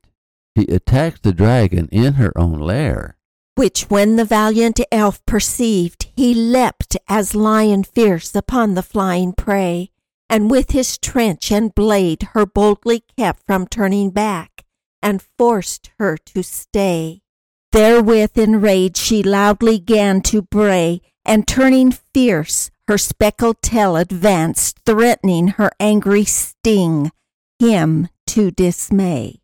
He 0.56 0.68
attacks 0.68 1.20
the 1.20 1.34
dragon 1.34 1.90
in 1.92 2.14
her 2.14 2.32
own 2.38 2.60
lair. 2.60 3.18
Which 3.56 3.90
when 3.90 4.16
the 4.16 4.24
valiant 4.24 4.80
elf 4.90 5.20
perceived, 5.26 6.08
he 6.16 6.34
leapt 6.34 6.96
as 7.10 7.36
lion 7.36 7.84
fierce 7.84 8.34
upon 8.34 8.76
the 8.76 8.84
flying 8.84 9.34
prey, 9.34 9.92
and 10.30 10.50
with 10.50 10.72
his 10.72 10.98
trench 10.98 11.52
and 11.52 11.76
blade 11.76 12.30
her 12.34 12.46
boldly 12.46 13.04
kept 13.18 13.46
from 13.46 13.68
turning 13.68 14.10
back, 14.10 14.66
and 15.02 15.22
forced 15.38 15.92
her 16.00 16.18
to 16.18 16.42
stay. 16.42 17.22
Therewith 17.72 18.38
in 18.38 18.62
rage 18.62 18.98
she 18.98 19.24
loudly 19.24 19.80
gan 19.80 20.22
to 20.24 20.42
bray, 20.42 21.02
and 21.26 21.48
turning 21.48 21.92
fierce, 21.92 22.70
her 22.88 22.98
speckled 22.98 23.62
tail 23.62 23.96
advanced, 23.96 24.80
threatening 24.86 25.50
her 25.50 25.72
angry 25.80 26.26
sting, 26.26 27.12
him 27.60 28.10
to 28.28 28.52
dismay. 28.52 29.42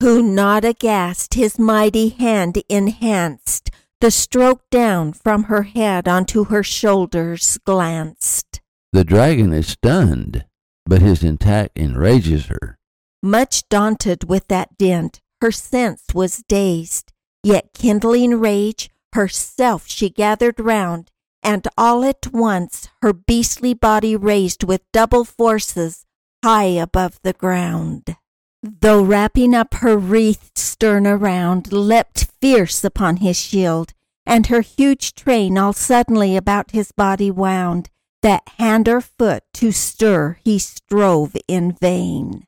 Who 0.00 0.22
not 0.22 0.64
aghast 0.64 1.34
his 1.34 1.58
mighty 1.58 2.08
hand 2.08 2.62
enhanced, 2.68 3.70
the 4.00 4.10
stroke 4.10 4.68
down 4.68 5.12
from 5.12 5.44
her 5.44 5.62
head 5.62 6.08
onto 6.08 6.44
her 6.44 6.64
shoulders 6.64 7.58
glanced. 7.64 8.51
The 8.92 9.04
dragon 9.04 9.54
is 9.54 9.68
stunned, 9.68 10.44
but 10.84 11.00
his 11.00 11.22
attack 11.22 11.70
enrages 11.74 12.46
her. 12.46 12.78
Much 13.22 13.66
daunted 13.70 14.28
with 14.28 14.48
that 14.48 14.76
dint, 14.76 15.20
her 15.40 15.50
sense 15.50 16.02
was 16.12 16.44
dazed, 16.46 17.10
yet 17.42 17.72
kindling 17.72 18.38
rage, 18.38 18.90
herself 19.14 19.86
she 19.86 20.10
gathered 20.10 20.60
round, 20.60 21.10
and 21.42 21.66
all 21.78 22.04
at 22.04 22.32
once 22.32 22.88
her 23.00 23.14
beastly 23.14 23.72
body 23.72 24.14
raised 24.14 24.62
with 24.62 24.82
double 24.92 25.24
forces 25.24 26.04
high 26.44 26.64
above 26.64 27.18
the 27.22 27.32
ground. 27.32 28.16
Though 28.62 29.02
wrapping 29.02 29.54
up 29.54 29.74
her 29.74 29.96
wreathed 29.96 30.58
stern 30.58 31.06
around, 31.06 31.72
leapt 31.72 32.28
fierce 32.40 32.84
upon 32.84 33.16
his 33.16 33.38
shield, 33.38 33.94
and 34.26 34.48
her 34.48 34.60
huge 34.60 35.14
train 35.14 35.56
all 35.56 35.72
suddenly 35.72 36.36
about 36.36 36.72
his 36.72 36.92
body 36.92 37.30
wound, 37.30 37.88
that 38.22 38.42
hand 38.58 38.88
or 38.88 39.00
foot 39.00 39.44
to 39.54 39.72
stir 39.72 40.38
he 40.44 40.58
strove 40.58 41.36
in 41.46 41.72
vain. 41.72 42.46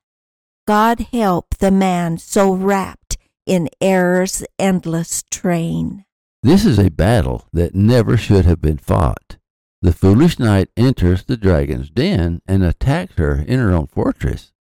God 0.67 1.01
help 1.13 1.57
the 1.59 1.71
man 1.71 2.19
so 2.19 2.53
wrapped 2.53 3.19
in 3.47 3.69
error's 3.81 4.43
endless 4.59 5.23
train. 5.31 6.05
This 6.43 6.65
is 6.65 6.79
a 6.79 6.91
battle 6.91 7.47
that 7.53 7.75
never 7.75 8.17
should 8.17 8.45
have 8.47 8.61
been 8.61 8.79
fought. 8.79 9.37
The 9.83 9.93
foolish 9.93 10.39
knight 10.39 10.71
enters 10.77 11.25
the 11.25 11.37
dragon's 11.37 11.91
den 11.91 12.41
and 12.47 12.63
attacks 12.63 13.15
her 13.17 13.35
in 13.37 13.59
her 13.59 13.73
own 13.73 13.87
fortress. 13.87 14.53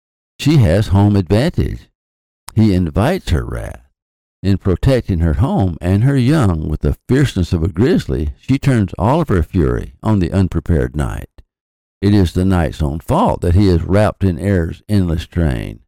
She 0.41 0.57
has 0.57 0.89
home 0.89 1.15
advantage. 1.15 1.89
he 2.55 2.75
invites 2.75 3.31
her 3.31 3.45
wrath. 3.45 3.92
In 4.43 4.59
protecting 4.59 5.21
her 5.21 5.35
home 5.35 5.77
and 5.81 6.03
her 6.03 6.17
young 6.17 6.69
with 6.69 6.81
the 6.81 6.97
fierceness 7.09 7.53
of 7.53 7.63
a 7.63 7.69
grizzly, 7.69 8.35
she 8.41 8.59
turns 8.59 8.93
all 8.99 9.21
of 9.21 9.29
her 9.29 9.43
fury 9.43 9.95
on 10.03 10.19
the 10.19 10.33
unprepared 10.33 10.97
knight. 10.97 11.29
It 12.01 12.13
is 12.13 12.33
the 12.33 12.45
knight's 12.45 12.83
own 12.83 12.99
fault 12.99 13.41
that 13.43 13.55
he 13.55 13.69
is 13.69 13.85
wrapped 13.85 14.25
in 14.25 14.41
error's 14.41 14.83
endless 14.89 15.29
train. 15.29 15.85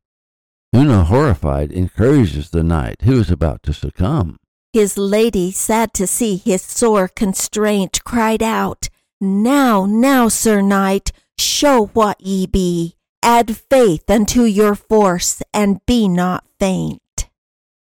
Una, 0.75 1.03
horrified, 1.03 1.73
encourages 1.73 2.51
the 2.51 2.63
knight 2.63 3.03
who 3.03 3.19
is 3.19 3.31
about 3.31 3.65
to 3.65 3.73
succumb. 3.73 4.39
His 4.73 4.97
lady, 4.97 5.51
sad 5.51 5.93
to 5.95 6.07
see 6.07 6.37
his 6.37 6.63
sore 6.63 7.09
constraint, 7.09 8.05
cried 8.05 8.43
out, 8.43 8.89
Now, 9.21 9.87
now, 9.87 10.29
Sir 10.29 10.61
Knight, 10.61 11.11
show 11.37 11.87
what 11.87 12.21
ye 12.21 12.47
be. 12.47 12.97
Add 13.23 13.57
faith 13.57 14.09
unto 14.09 14.43
your 14.43 14.75
force, 14.77 15.43
and 15.53 15.85
be 15.87 16.09
not 16.09 16.45
faint. 16.61 17.01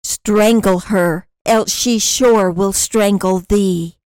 Strangle 0.05 0.81
her, 0.81 1.27
else 1.47 1.73
she 1.73 1.99
sure 1.99 2.51
will 2.51 2.75
strangle 2.75 3.41
thee. 3.41 3.97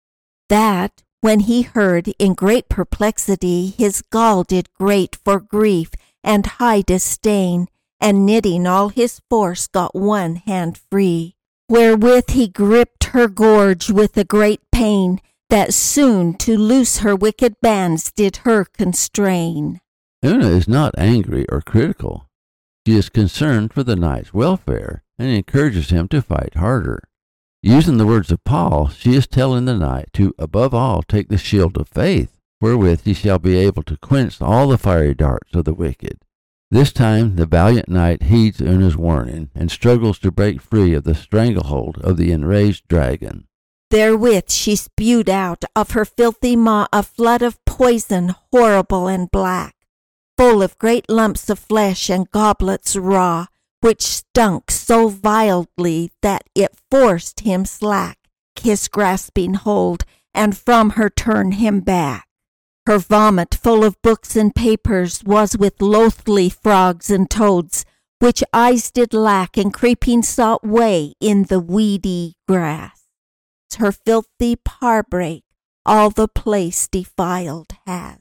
That, 0.48 1.02
when 1.20 1.40
he 1.40 1.62
heard, 1.62 2.14
in 2.20 2.34
great 2.34 2.68
perplexity, 2.68 3.74
his 3.76 4.02
gall 4.02 4.44
did 4.44 4.72
grate 4.74 5.18
for 5.24 5.40
grief 5.40 5.90
and 6.22 6.46
high 6.46 6.82
disdain, 6.82 7.66
and 8.00 8.24
knitting 8.24 8.64
all 8.64 8.90
his 8.90 9.20
force 9.28 9.66
got 9.66 9.92
one 9.92 10.36
hand 10.36 10.78
free, 10.78 11.34
wherewith 11.68 12.30
he 12.30 12.46
gripped 12.46 13.04
her 13.12 13.26
gorge 13.26 13.90
with 13.90 14.16
a 14.16 14.24
great 14.24 14.60
pain, 14.70 15.20
that 15.50 15.74
soon 15.74 16.34
to 16.34 16.56
loose 16.56 16.98
her 16.98 17.16
wicked 17.16 17.56
bands 17.60 18.12
did 18.12 18.36
her 18.38 18.64
constrain. 18.64 19.80
Una 20.24 20.46
is 20.46 20.68
not 20.68 20.94
angry 20.96 21.44
or 21.48 21.60
critical. 21.60 22.28
She 22.86 22.96
is 22.96 23.08
concerned 23.08 23.72
for 23.72 23.82
the 23.82 23.96
knight's 23.96 24.32
welfare 24.32 25.02
and 25.18 25.28
encourages 25.28 25.90
him 25.90 26.08
to 26.08 26.22
fight 26.22 26.54
harder. 26.54 27.02
Using 27.62 27.96
the 27.96 28.06
words 28.06 28.30
of 28.30 28.44
Paul, 28.44 28.88
she 28.88 29.14
is 29.14 29.26
telling 29.26 29.64
the 29.64 29.76
knight 29.76 30.10
to 30.14 30.34
above 30.38 30.72
all 30.72 31.02
take 31.02 31.28
the 31.28 31.38
shield 31.38 31.76
of 31.76 31.88
faith, 31.88 32.38
wherewith 32.60 33.02
he 33.04 33.14
shall 33.14 33.38
be 33.38 33.56
able 33.56 33.82
to 33.84 33.96
quench 33.96 34.40
all 34.40 34.68
the 34.68 34.78
fiery 34.78 35.14
darts 35.14 35.54
of 35.54 35.64
the 35.64 35.74
wicked. 35.74 36.18
This 36.70 36.92
time 36.92 37.36
the 37.36 37.46
valiant 37.46 37.88
knight 37.88 38.24
heeds 38.24 38.60
Una's 38.60 38.96
warning 38.96 39.50
and 39.54 39.70
struggles 39.70 40.18
to 40.20 40.30
break 40.30 40.60
free 40.60 40.92
of 40.94 41.04
the 41.04 41.14
stranglehold 41.14 41.98
of 42.02 42.16
the 42.16 42.30
enraged 42.30 42.86
dragon. 42.88 43.48
Therewith 43.90 44.50
she 44.50 44.76
spewed 44.76 45.30
out 45.30 45.64
of 45.74 45.92
her 45.92 46.04
filthy 46.04 46.56
maw 46.56 46.86
a 46.92 47.02
flood 47.02 47.40
of 47.40 47.64
poison 47.64 48.34
horrible 48.52 49.08
and 49.08 49.30
black, 49.30 49.74
full 50.36 50.62
of 50.62 50.78
great 50.78 51.08
lumps 51.08 51.48
of 51.48 51.58
flesh 51.58 52.10
and 52.10 52.30
goblets 52.30 52.94
raw, 52.96 53.46
which 53.80 54.02
stunk 54.02 54.70
so 54.70 55.08
vilely 55.08 56.10
that 56.22 56.44
it 56.54 56.74
forced 56.90 57.40
him 57.40 57.64
slack 57.64 58.18
his 58.60 58.88
grasping 58.88 59.54
hold, 59.54 60.04
and 60.34 60.56
from 60.56 60.90
her 60.90 61.10
turn 61.10 61.52
him 61.52 61.80
back. 61.80 62.26
Her 62.86 62.98
vomit, 62.98 63.54
full 63.54 63.84
of 63.84 64.00
books 64.02 64.36
and 64.36 64.54
papers, 64.54 65.22
was 65.24 65.56
with 65.56 65.80
loathly 65.80 66.48
frogs 66.48 67.10
and 67.10 67.28
toads, 67.28 67.84
which 68.18 68.42
eyes 68.52 68.90
did 68.90 69.12
lack, 69.12 69.56
and 69.56 69.72
creeping 69.72 70.22
salt 70.22 70.64
way 70.64 71.14
in 71.20 71.44
the 71.44 71.60
weedy 71.60 72.34
grass. 72.46 73.04
Her 73.78 73.92
filthy 73.92 74.56
parbrake 74.56 75.42
all 75.84 76.10
the 76.10 76.28
place 76.28 76.88
defiled 76.88 77.72
has. 77.86 78.18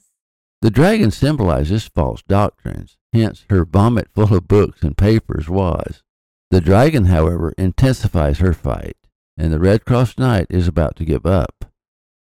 The 0.62 0.72
dragon 0.72 1.12
symbolizes 1.12 1.88
false 1.88 2.24
doctrines, 2.28 2.98
hence 3.20 3.46
her 3.50 3.66
vomit 3.66 4.08
full 4.14 4.34
of 4.34 4.48
books 4.48 4.82
and 4.82 4.98
papers 4.98 5.50
was. 5.50 6.04
The 6.52 6.62
dragon, 6.62 7.06
however, 7.06 7.54
intensifies 7.58 8.40
her 8.40 8.54
fight, 8.54 8.96
and 9.38 9.52
the 9.52 9.60
Red 9.60 9.86
Cross 9.86 10.18
Knight 10.18 10.48
is 10.50 10.68
about 10.68 10.96
to 10.98 11.06
give 11.06 11.26
up. 11.26 11.66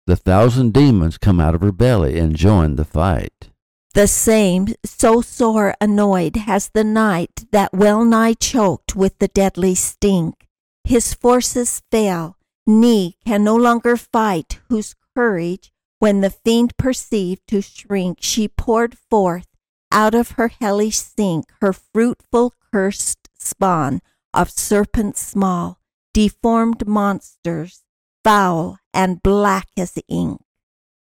The 0.06 0.16
thousand 0.16 0.72
demons 0.72 1.18
come 1.18 1.40
out 1.40 1.54
of 1.54 1.60
her 1.60 1.72
belly 1.72 2.18
and 2.18 2.36
join 2.36 2.76
the 2.76 2.84
fight. 2.84 3.50
The 3.94 4.06
same, 4.06 4.68
so 4.84 5.20
sore 5.20 5.74
annoyed 5.80 6.36
has 6.36 6.70
the 6.70 6.84
knight 6.84 7.44
that 7.52 7.74
well 7.74 8.04
nigh 8.04 8.34
choked 8.34 8.96
with 8.96 9.18
the 9.18 9.28
deadly 9.28 9.74
stink. 9.74 10.46
His 10.84 11.14
forces 11.14 11.82
fail, 11.90 12.36
knee 12.66 13.16
can 13.24 13.44
no 13.44 13.54
longer 13.54 13.96
fight, 13.96 14.60
whose 14.68 14.94
courage 15.14 15.72
when 16.02 16.20
the 16.20 16.30
fiend 16.30 16.76
perceived 16.76 17.46
to 17.46 17.62
shrink, 17.62 18.18
she 18.20 18.48
poured 18.48 18.98
forth 18.98 19.46
out 19.92 20.14
of 20.14 20.32
her 20.32 20.48
hellish 20.48 20.98
sink 20.98 21.44
her 21.60 21.72
fruitful 21.72 22.54
cursed 22.72 23.28
spawn 23.38 24.00
of 24.34 24.50
serpents 24.50 25.20
small, 25.20 25.78
deformed 26.12 26.86
monsters, 26.86 27.82
foul 28.24 28.78
and 28.94 29.22
black 29.22 29.68
as 29.76 29.98
ink. 30.08 30.40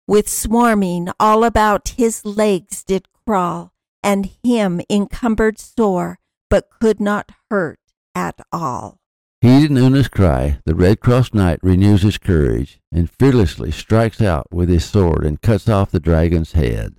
With 0.06 0.28
swarming 0.28 1.08
all 1.18 1.42
about 1.42 1.94
his 1.96 2.24
legs 2.24 2.84
did 2.84 3.08
crawl, 3.26 3.72
and 4.02 4.30
him 4.44 4.80
encumbered 4.88 5.58
sore, 5.58 6.18
but 6.48 6.70
could 6.80 7.00
not 7.00 7.32
hurt 7.50 7.80
at 8.14 8.40
all. 8.52 9.00
Heeding 9.40 9.76
Una's 9.76 10.08
cry, 10.08 10.58
the 10.64 10.74
Red 10.74 11.00
Cross 11.00 11.34
Knight 11.34 11.58
renews 11.62 12.02
his 12.02 12.18
courage 12.18 12.80
and 12.92 13.10
fearlessly 13.10 13.70
strikes 13.70 14.20
out 14.22 14.46
with 14.52 14.68
his 14.68 14.84
sword 14.84 15.24
and 15.24 15.42
cuts 15.42 15.68
off 15.68 15.90
the 15.90 16.00
dragon's 16.00 16.52
head. 16.52 16.96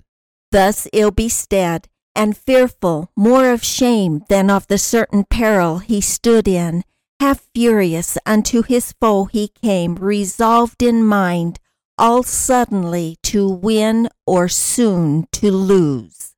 Thus 0.58 0.88
ill 0.92 1.12
bestead 1.12 1.88
and 2.16 2.36
fearful 2.36 3.12
more 3.16 3.52
of 3.52 3.64
shame 3.64 4.24
than 4.28 4.50
of 4.50 4.66
the 4.66 4.80
certain 4.80 5.24
peril 5.24 5.78
he 5.78 6.02
stood 6.02 6.48
in, 6.48 6.84
half 7.20 7.48
furious 7.54 8.18
unto 8.26 8.64
his 8.64 8.92
foe 9.00 9.26
he 9.26 9.50
came, 9.50 9.94
resolved 9.98 10.82
in 10.82 11.06
mind 11.06 11.60
all 11.96 12.24
suddenly 12.24 13.18
to 13.22 13.48
win 13.48 14.10
or 14.26 14.48
soon 14.48 15.28
to 15.34 15.52
lose. 15.52 16.34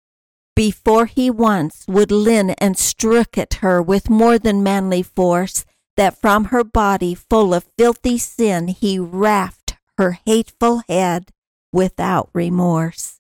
Before 0.54 1.06
he 1.06 1.30
once 1.30 1.86
would 1.88 2.12
lin 2.12 2.50
and 2.60 2.78
strook 2.78 3.38
at 3.38 3.64
her 3.64 3.82
with 3.82 4.10
more 4.10 4.38
than 4.38 4.62
manly 4.62 5.02
force, 5.02 5.64
that 5.96 6.20
from 6.20 6.52
her 6.52 6.66
body 6.66 7.16
full 7.16 7.54
of 7.54 7.70
filthy 7.78 8.18
sin 8.18 8.68
he 8.68 9.00
raft 9.00 9.78
her 9.98 10.20
hateful 10.26 10.82
head 10.90 11.32
without 11.72 12.30
remorse. 12.34 13.19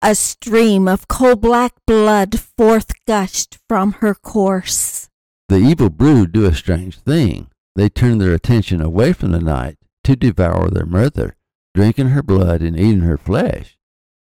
A 0.00 0.14
stream 0.14 0.86
of 0.86 1.08
coal 1.08 1.34
black 1.34 1.72
blood 1.84 2.38
forth 2.38 2.92
gushed 3.04 3.58
from 3.68 3.94
her 3.94 4.14
course. 4.14 5.10
The 5.48 5.56
evil 5.56 5.90
brood 5.90 6.30
do 6.30 6.46
a 6.46 6.54
strange 6.54 7.00
thing. 7.00 7.50
They 7.74 7.88
turn 7.88 8.18
their 8.18 8.32
attention 8.32 8.80
away 8.80 9.12
from 9.12 9.32
the 9.32 9.40
knight 9.40 9.76
to 10.04 10.14
devour 10.14 10.70
their 10.70 10.86
mother, 10.86 11.34
drinking 11.74 12.10
her 12.10 12.22
blood 12.22 12.62
and 12.62 12.78
eating 12.78 13.00
her 13.00 13.18
flesh, 13.18 13.76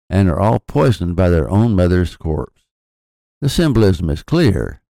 and 0.09 0.27
are 0.27 0.39
all 0.39 0.59
poisoned 0.59 1.15
by 1.15 1.29
their 1.29 1.47
own 1.47 1.75
mother's 1.75 2.15
corpse. 2.15 2.63
The 3.41 3.49
symbolism 3.49 4.09
is 4.09 4.23
clear. 4.23 4.81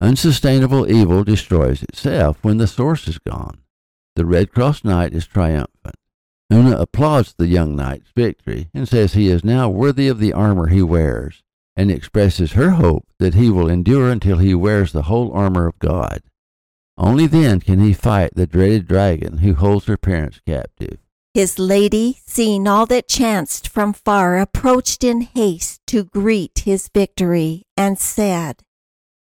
Unsustainable 0.00 0.90
evil 0.90 1.22
destroys 1.22 1.82
itself 1.82 2.38
when 2.40 2.56
the 2.56 2.66
source 2.66 3.06
is 3.06 3.18
gone. 3.18 3.60
The 4.16 4.24
Red 4.24 4.52
Cross 4.52 4.84
Knight 4.84 5.12
is 5.12 5.26
triumphant. 5.26 5.96
Una 6.52 6.76
applauds 6.76 7.34
the 7.34 7.46
young 7.46 7.76
knight's 7.76 8.10
victory 8.14 8.68
and 8.74 8.88
says 8.88 9.12
he 9.12 9.28
is 9.28 9.44
now 9.44 9.68
worthy 9.68 10.08
of 10.08 10.18
the 10.18 10.32
armor 10.32 10.66
he 10.66 10.82
wears, 10.82 11.42
and 11.76 11.90
expresses 11.90 12.52
her 12.52 12.70
hope 12.70 13.06
that 13.18 13.34
he 13.34 13.48
will 13.50 13.70
endure 13.70 14.10
until 14.10 14.38
he 14.38 14.54
wears 14.54 14.92
the 14.92 15.02
whole 15.02 15.32
armor 15.32 15.66
of 15.66 15.78
God. 15.78 16.22
Only 16.98 17.26
then 17.26 17.60
can 17.60 17.80
he 17.80 17.92
fight 17.92 18.34
the 18.34 18.46
dreaded 18.46 18.88
dragon 18.88 19.38
who 19.38 19.54
holds 19.54 19.86
her 19.86 19.96
parents 19.96 20.40
captive. 20.44 20.98
His 21.32 21.58
lady, 21.58 22.18
seeing 22.26 22.66
all 22.66 22.86
that 22.86 23.06
chanced 23.06 23.68
from 23.68 23.92
far, 23.92 24.38
approached 24.38 25.04
in 25.04 25.20
haste 25.20 25.80
to 25.86 26.04
greet 26.04 26.62
his 26.64 26.90
victory, 26.92 27.62
and 27.76 27.98
said, 27.98 28.62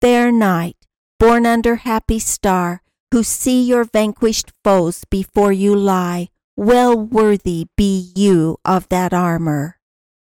fair 0.01 0.31
knight, 0.31 0.75
born 1.19 1.45
under 1.45 1.75
happy 1.75 2.19
star, 2.19 2.81
who 3.11 3.23
see 3.23 3.63
your 3.63 3.83
vanquished 3.85 4.51
foes 4.63 5.05
before 5.09 5.53
you 5.53 5.75
lie, 5.75 6.29
well 6.55 6.97
worthy 6.97 7.67
be 7.75 8.11
you 8.15 8.57
of 8.63 8.87
that 8.89 9.13
armor, 9.13 9.77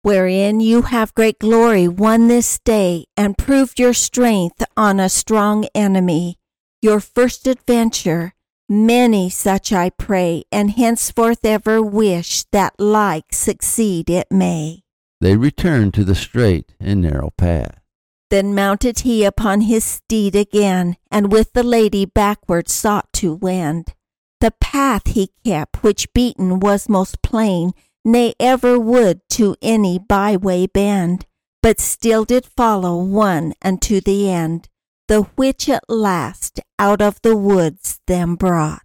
wherein 0.02 0.60
you 0.60 0.84
have 0.84 1.16
great 1.16 1.40
glory 1.40 1.88
won 1.88 2.28
this 2.28 2.60
day, 2.60 3.06
and 3.16 3.38
proved 3.38 3.80
your 3.80 3.94
strength 3.94 4.64
on 4.76 5.00
a 5.00 5.10
strong 5.10 5.66
enemy. 5.74 6.38
Your 6.82 7.00
first 7.00 7.48
adventure, 7.48 8.34
many 8.70 9.30
such 9.30 9.72
I 9.72 9.90
pray, 9.90 10.44
and 10.52 10.72
henceforth 10.72 11.44
ever 11.44 11.82
wish 11.82 12.44
that 12.52 12.74
like 12.80 13.34
succeed 13.34 14.10
it 14.10 14.28
may. 14.30 14.84
They 15.20 15.36
returned 15.36 15.94
to 15.96 16.04
the 16.04 16.16
straight 16.16 16.74
and 16.80 17.02
narrow 17.02 17.32
path. 17.38 17.80
Then 18.30 18.54
mounted 18.54 19.00
he 19.00 19.24
upon 19.24 19.62
his 19.62 19.84
steed 19.84 20.36
again, 20.36 20.98
and 21.10 21.32
with 21.32 21.54
the 21.54 21.64
lady 21.64 22.06
backward 22.06 22.70
sought 22.70 23.12
to 23.14 23.34
wend. 23.34 23.94
The 24.40 24.52
path 24.62 25.08
he 25.08 25.32
kept, 25.44 25.84
which 25.84 26.14
beaten 26.14 26.60
was 26.60 26.90
most 26.90 27.22
plain, 27.22 27.72
ne 28.06 28.34
ever 28.40 28.80
would 28.80 29.22
to 29.32 29.56
any 29.62 29.98
byway 29.98 30.68
bend, 30.68 31.26
but 31.64 31.80
still 31.80 32.24
did 32.24 32.46
follow 32.46 33.02
one 33.02 33.54
unto 33.64 34.00
the 34.00 34.30
end, 34.30 34.70
the 35.08 35.24
which 35.36 35.68
at 35.68 35.84
last 35.90 36.60
out 36.78 37.02
of 37.02 37.22
the 37.24 37.36
woods 37.36 38.00
them 38.06 38.36
brought. 38.36 38.84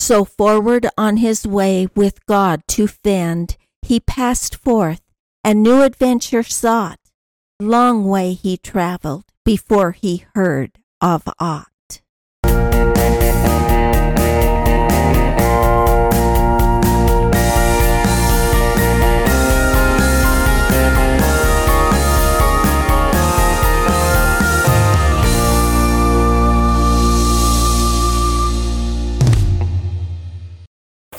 So 0.00 0.24
forward 0.24 0.88
on 0.98 1.18
his 1.18 1.46
way 1.46 1.88
with 1.94 2.26
God 2.26 2.62
to 2.68 2.86
fend, 2.88 3.56
he 3.82 4.00
passed 4.00 4.56
forth 4.56 5.00
and 5.44 5.62
new 5.62 5.82
adventure 5.82 6.42
sought. 6.42 6.98
Long 7.60 8.06
way 8.06 8.32
he 8.32 8.56
travelled 8.56 9.24
before 9.44 9.92
he 9.92 10.24
heard 10.34 10.78
of 11.00 11.28
aught. 11.38 11.73